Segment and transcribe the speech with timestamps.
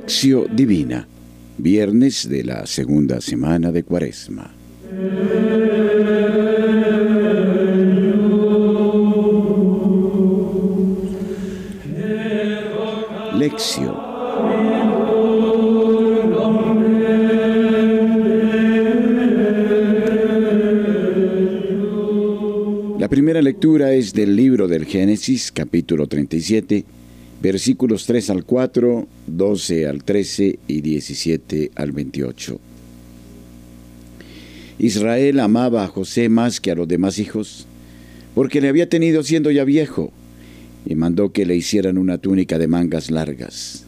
[0.00, 1.06] Lección Divina,
[1.58, 4.50] viernes de la segunda semana de Cuaresma.
[13.36, 13.94] Lección
[22.98, 26.84] La primera lectura es del libro del Génesis, capítulo 37,
[27.40, 32.60] versículos 3 al 4, 12 al 13 y 17 al 28.
[34.78, 37.66] Israel amaba a José más que a los demás hijos,
[38.34, 40.12] porque le había tenido siendo ya viejo,
[40.86, 43.84] y mandó que le hicieran una túnica de mangas largas.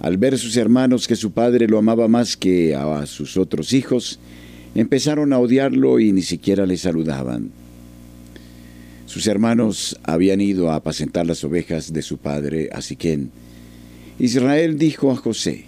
[0.00, 4.18] Al ver sus hermanos que su padre lo amaba más que a sus otros hijos,
[4.74, 7.61] empezaron a odiarlo y ni siquiera le saludaban.
[9.12, 13.30] Sus hermanos habían ido a apacentar las ovejas de su padre a Siquén.
[14.18, 15.66] Israel dijo a José,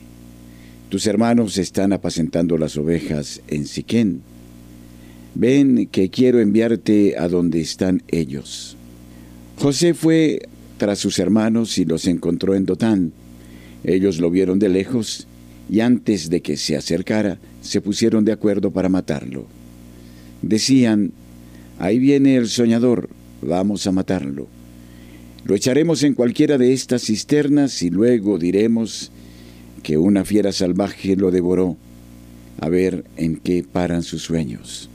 [0.89, 4.23] Tus hermanos están apacentando las ovejas en Siquén.
[5.35, 8.79] Ven que quiero enviarte a donde están ellos.
[9.59, 13.13] José fue tras sus hermanos y los encontró en Dotán.
[13.85, 15.27] Ellos lo vieron de lejos
[15.69, 19.45] y antes de que se acercara, se pusieron de acuerdo para matarlo.
[20.41, 21.13] Decían,
[21.79, 23.11] ahí viene el soñador,
[23.45, 24.47] vamos a matarlo.
[25.45, 29.11] Lo echaremos en cualquiera de estas cisternas y luego diremos
[29.83, 31.77] que una fiera salvaje lo devoró,
[32.61, 34.89] a ver en qué paran sus sueños.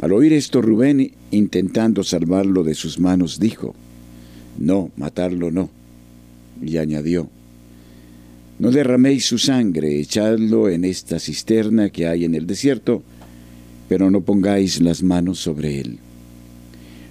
[0.00, 3.74] Al oír esto, Rubén, intentando salvarlo de sus manos, dijo,
[4.58, 5.68] No, matarlo no.
[6.62, 7.28] Y añadió,
[8.58, 13.02] No derraméis su sangre, echadlo en esta cisterna que hay en el desierto,
[13.88, 15.98] pero no pongáis las manos sobre él.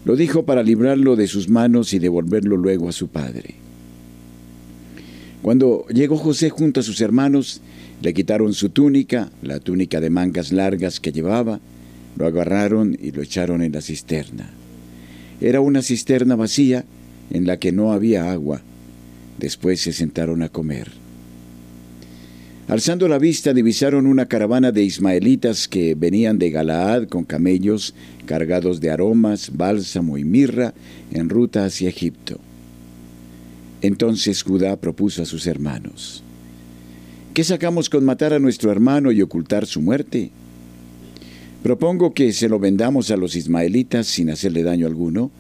[0.05, 3.55] Lo dijo para librarlo de sus manos y devolverlo luego a su padre.
[5.41, 7.61] Cuando llegó José junto a sus hermanos,
[8.01, 11.59] le quitaron su túnica, la túnica de mangas largas que llevaba,
[12.17, 14.49] lo agarraron y lo echaron en la cisterna.
[15.41, 16.85] Era una cisterna vacía
[17.31, 18.61] en la que no había agua.
[19.37, 21.02] Después se sentaron a comer.
[22.67, 27.93] Alzando la vista divisaron una caravana de ismaelitas que venían de Galaad con camellos
[28.25, 30.73] cargados de aromas, bálsamo y mirra
[31.11, 32.39] en ruta hacia Egipto.
[33.81, 36.23] Entonces Judá propuso a sus hermanos,
[37.33, 40.31] ¿qué sacamos con matar a nuestro hermano y ocultar su muerte?
[41.63, 45.31] Propongo que se lo vendamos a los ismaelitas sin hacerle daño alguno,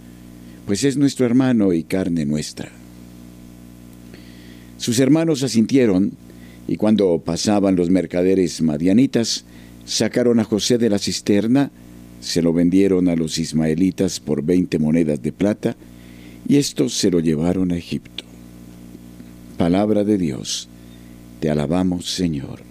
[0.65, 2.69] pues es nuestro hermano y carne nuestra.
[4.77, 6.11] Sus hermanos asintieron,
[6.67, 9.45] y cuando pasaban los mercaderes madianitas,
[9.85, 11.71] sacaron a José de la cisterna,
[12.21, 15.75] se lo vendieron a los ismaelitas por veinte monedas de plata,
[16.47, 18.23] y estos se lo llevaron a Egipto.
[19.57, 20.69] Palabra de Dios,
[21.39, 22.61] te alabamos Señor.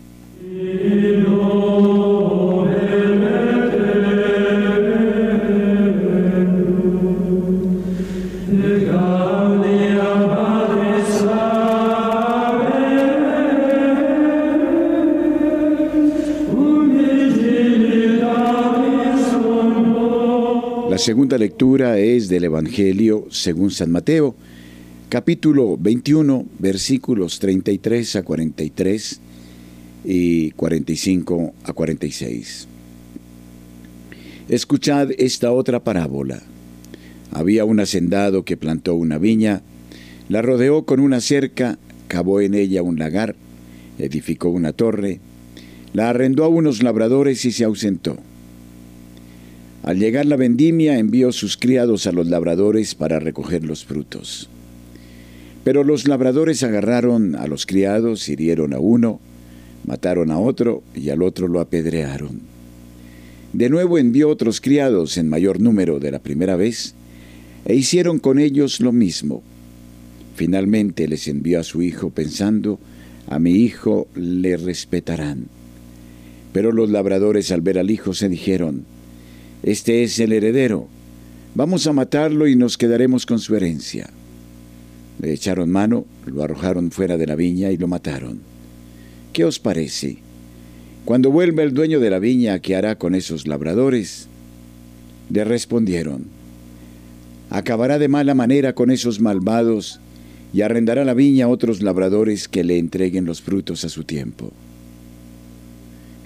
[21.02, 24.36] Segunda lectura es del Evangelio según San Mateo,
[25.08, 29.20] capítulo 21, versículos 33 a 43
[30.04, 32.68] y 45 a 46.
[34.48, 36.40] Escuchad esta otra parábola.
[37.32, 39.62] Había un hacendado que plantó una viña,
[40.28, 43.34] la rodeó con una cerca, cavó en ella un lagar,
[43.98, 45.18] edificó una torre,
[45.94, 48.18] la arrendó a unos labradores y se ausentó.
[49.82, 54.48] Al llegar la vendimia envió sus criados a los labradores para recoger los frutos.
[55.64, 59.20] Pero los labradores agarraron a los criados, hirieron a uno,
[59.84, 62.40] mataron a otro y al otro lo apedrearon.
[63.52, 66.94] De nuevo envió otros criados en mayor número de la primera vez,
[67.64, 69.42] e hicieron con ellos lo mismo.
[70.36, 72.78] Finalmente les envió a su hijo pensando,
[73.28, 75.46] a mi hijo le respetarán.
[76.52, 78.84] Pero los labradores al ver al hijo se dijeron,
[79.62, 80.88] este es el heredero.
[81.54, 84.10] Vamos a matarlo y nos quedaremos con su herencia.
[85.20, 88.40] Le echaron mano, lo arrojaron fuera de la viña y lo mataron.
[89.32, 90.18] ¿Qué os parece?
[91.04, 94.28] Cuando vuelva el dueño de la viña, ¿qué hará con esos labradores?
[95.30, 96.24] Le respondieron,
[97.50, 100.00] acabará de mala manera con esos malvados
[100.52, 104.52] y arrendará la viña a otros labradores que le entreguen los frutos a su tiempo.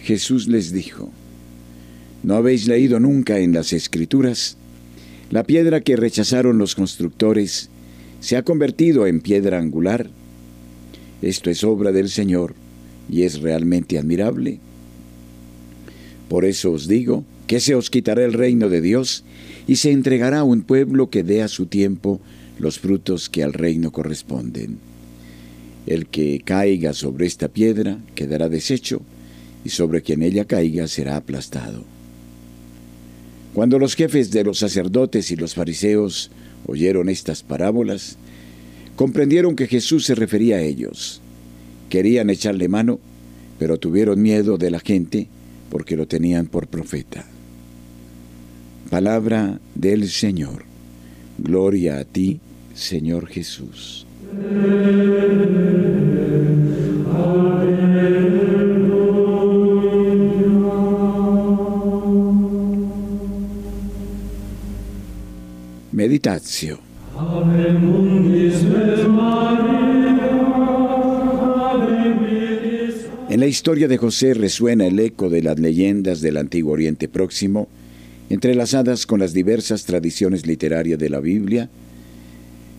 [0.01, 1.11] Jesús les dijo,
[2.27, 4.57] ¿No habéis leído nunca en las Escrituras?
[5.31, 7.71] La piedra que rechazaron los constructores
[8.19, 10.11] se ha convertido en piedra angular.
[11.23, 12.57] Esto es obra del Señor
[13.09, 14.59] y es realmente admirable.
[16.29, 19.23] Por eso os digo que se os quitará el reino de Dios
[19.69, 22.21] y se entregará a un pueblo que dé a su tiempo
[22.59, 24.79] los frutos que al reino corresponden.
[25.87, 29.01] El que caiga sobre esta piedra quedará deshecho,
[29.65, 31.96] y sobre quien ella caiga será aplastado.
[33.57, 36.31] Cuando los jefes de los sacerdotes y los fariseos
[36.67, 38.19] oyeron estas parábolas,
[38.97, 41.23] comprendieron que Jesús se refería a ellos.
[41.89, 43.01] Querían echarle mano,
[43.59, 45.29] pero tuvieron miedo de la gente
[45.71, 47.25] porque lo tenían por profeta.
[48.91, 50.65] Palabra del Señor.
[51.39, 52.41] Gloria a ti,
[52.75, 54.07] Señor Jesús.
[73.29, 77.69] En la historia de José resuena el eco de las leyendas del antiguo Oriente Próximo,
[78.29, 81.71] entrelazadas con las diversas tradiciones literarias de la Biblia.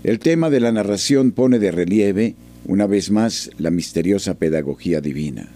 [0.03, 2.35] El tema de la narración pone de relieve,
[2.65, 5.47] una vez más, la misteriosa pedagogía divina.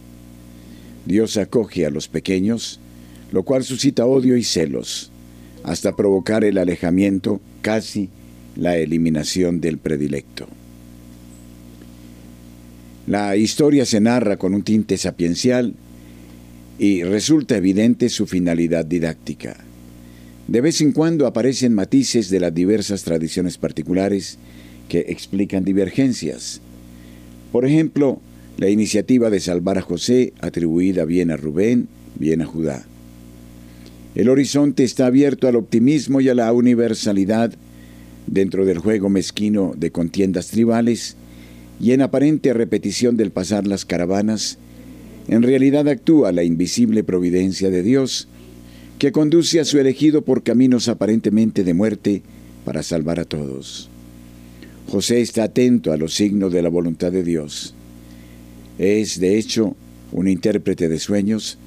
[1.06, 2.80] Dios acoge a los pequeños,
[3.34, 5.12] lo cual suscita odio y celos,
[5.66, 8.10] hasta provocar el alejamiento, casi
[8.56, 10.48] la eliminación del predilecto.
[13.08, 15.74] La historia se narra con un tinte sapiencial
[16.78, 19.58] y resulta evidente su finalidad didáctica.
[20.48, 24.38] De vez en cuando aparecen matices de las diversas tradiciones particulares
[24.90, 26.62] que explican divergencias.
[27.52, 28.20] Por ejemplo,
[28.58, 31.88] la iniciativa de salvar a José atribuida bien a Rubén,
[32.20, 32.86] bien a Judá.
[34.16, 37.54] El horizonte está abierto al optimismo y a la universalidad
[38.28, 41.16] dentro del juego mezquino de contiendas tribales
[41.80, 44.58] y en aparente repetición del pasar las caravanas,
[45.28, 48.28] en realidad actúa la invisible providencia de Dios
[49.00, 52.22] que conduce a su elegido por caminos aparentemente de muerte
[52.66, 53.90] para salvar a todos.
[54.90, 57.74] José está atento a los signos de la voluntad de Dios.
[58.78, 59.76] Es, de hecho,
[60.12, 61.58] un intérprete de sueños,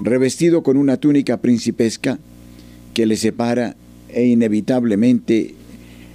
[0.00, 2.18] revestido con una túnica principesca
[2.94, 3.76] que le separa
[4.08, 5.54] e inevitablemente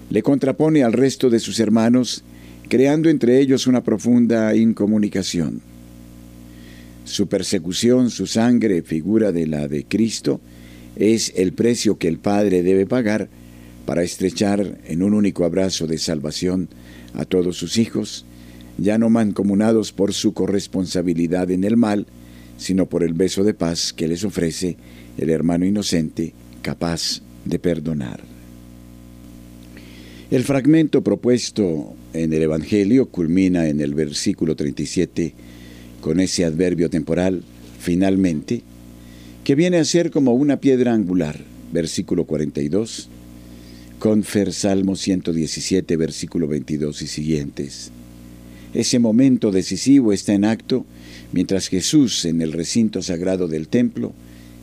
[0.09, 2.23] le contrapone al resto de sus hermanos,
[2.67, 5.61] creando entre ellos una profunda incomunicación.
[7.05, 10.41] Su persecución, su sangre, figura de la de Cristo,
[10.95, 13.29] es el precio que el Padre debe pagar
[13.85, 16.69] para estrechar en un único abrazo de salvación
[17.13, 18.25] a todos sus hijos,
[18.77, 22.07] ya no mancomunados por su corresponsabilidad en el mal,
[22.57, 24.77] sino por el beso de paz que les ofrece
[25.17, 28.21] el hermano inocente capaz de perdonar.
[30.31, 35.33] El fragmento propuesto en el Evangelio culmina en el versículo 37
[36.01, 37.43] con ese adverbio temporal,
[37.79, 38.63] finalmente,
[39.43, 41.39] que viene a ser como una piedra angular,
[41.71, 43.09] versículo 42,
[43.99, 47.91] con Fer Salmo 117, versículo 22 y siguientes.
[48.75, 50.85] Ese momento decisivo está en acto
[51.31, 54.11] mientras Jesús en el recinto sagrado del templo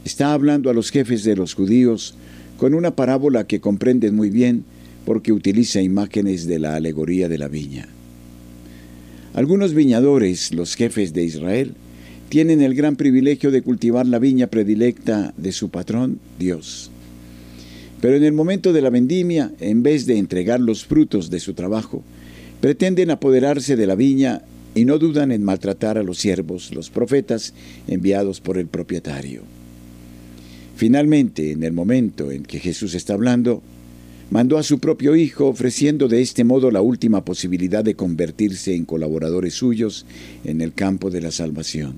[0.05, 2.15] está hablando a los jefes de los judíos
[2.59, 4.65] con una parábola que comprenden muy bien
[5.07, 7.89] porque utiliza imágenes de la alegoría de la viña.
[9.33, 11.73] Algunos viñadores, los jefes de Israel,
[12.29, 16.91] tienen el gran privilegio de cultivar la viña predilecta de su patrón, Dios.
[18.03, 21.55] Pero en el momento de la vendimia, en vez de entregar los frutos de su
[21.55, 22.03] trabajo,
[22.63, 24.43] pretenden apoderarse de la viña
[24.77, 27.55] y no dudan en maltratar a los siervos, los profetas,
[27.89, 29.43] enviados por el propietario.
[30.77, 33.65] Finalmente, en el momento en que Jesús está hablando,
[34.31, 38.85] mandó a su propio Hijo ofreciendo de este modo la última posibilidad de convertirse en
[38.85, 40.07] colaboradores suyos
[40.45, 41.95] en el campo de la salvación.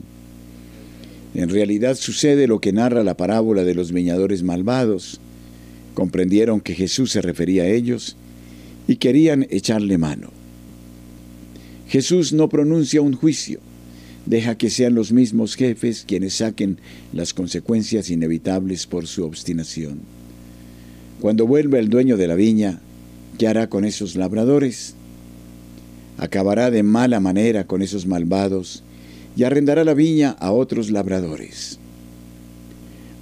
[1.34, 5.20] En realidad sucede lo que narra la parábola de los viñadores malvados.
[5.92, 8.16] Comprendieron que Jesús se refería a ellos
[8.88, 10.30] y querían echarle mano.
[11.88, 13.60] Jesús no pronuncia un juicio,
[14.26, 16.78] deja que sean los mismos jefes quienes saquen
[17.12, 20.00] las consecuencias inevitables por su obstinación.
[21.20, 22.80] Cuando vuelva el dueño de la viña,
[23.38, 24.94] ¿qué hará con esos labradores?
[26.18, 28.82] Acabará de mala manera con esos malvados
[29.36, 31.78] y arrendará la viña a otros labradores.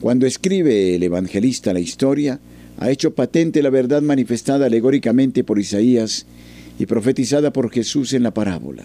[0.00, 2.40] Cuando escribe el evangelista la historia,
[2.78, 6.26] ha hecho patente la verdad manifestada alegóricamente por Isaías
[6.82, 8.82] y profetizada por Jesús en la parábola.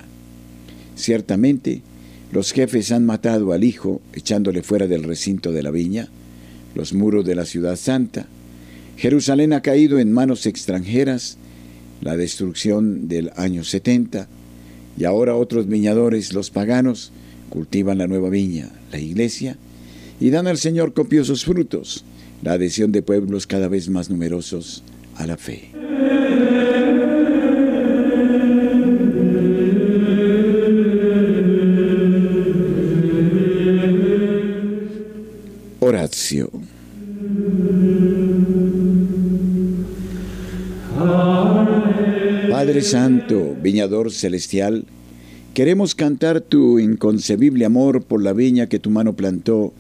[0.96, 1.82] Ciertamente,
[2.32, 6.08] los jefes han matado al Hijo echándole fuera del recinto de la viña,
[6.76, 8.28] los muros de la ciudad santa.
[8.98, 11.40] Jerusalén ha caído en manos extranjeras,
[12.02, 14.28] la destrucción del año 70,
[15.00, 17.12] Y ahora otros viñadores, los paganos,
[17.50, 19.58] cultivan la nueva viña, la iglesia,
[20.20, 22.06] y dan al Señor copiosos frutos,
[22.44, 24.84] la adhesión de pueblos cada vez más numerosos
[25.16, 25.77] a la fe.
[42.88, 44.86] Santo, Viñador Celestial,
[45.54, 49.74] queremos cantar tu inconcebible amor por la viña que tu mano plantó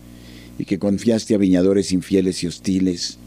[0.60, 3.18] y que confiaste a viñadores infieles y hostiles.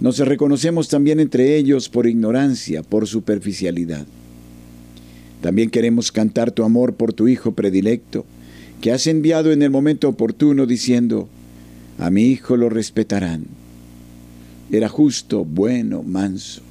[0.00, 4.06] Nos reconocemos también entre ellos por ignorancia, por superficialidad.
[5.42, 8.24] También queremos cantar tu amor por tu Hijo predilecto,
[8.80, 11.28] que has enviado en el momento oportuno diciendo,
[11.98, 13.44] a mi Hijo lo respetarán.
[14.70, 16.62] Era justo, bueno, manso.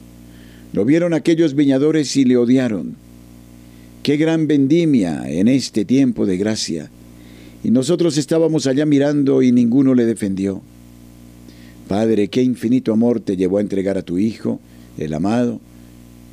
[0.73, 2.95] Lo vieron aquellos viñadores y le odiaron.
[4.03, 6.89] Qué gran vendimia en este tiempo de gracia.
[7.63, 10.61] Y nosotros estábamos allá mirando y ninguno le defendió.
[11.87, 14.59] Padre, qué infinito amor te llevó a entregar a tu Hijo,
[14.97, 15.59] el amado,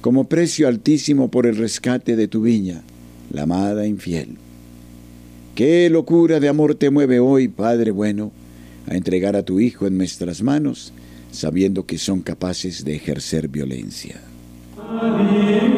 [0.01, 2.83] como precio altísimo por el rescate de tu viña,
[3.33, 4.37] la amada infiel.
[5.57, 8.31] Qué locura de amor te mueve hoy, Padre bueno,
[8.87, 10.93] a entregar a tu Hijo en nuestras manos,
[11.33, 14.28] sabiendo que son capaces de ejercer violencia.
[14.91, 15.78] Amen.